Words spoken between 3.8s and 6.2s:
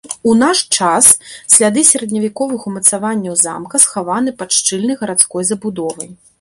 схаваны пад шчыльнай гарадской забудовай.